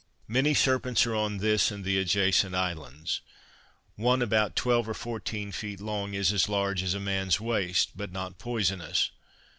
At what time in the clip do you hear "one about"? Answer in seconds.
3.95-4.55